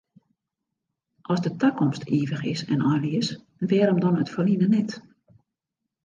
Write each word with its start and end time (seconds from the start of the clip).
As 1.33 1.39
de 1.45 1.51
takomst 1.63 2.03
ivich 2.19 2.45
is 2.53 2.61
en 2.73 2.81
einleas, 2.91 3.27
wêrom 3.69 3.99
dan 4.01 4.19
it 4.21 4.33
ferline 4.35 4.67
net? 4.73 4.89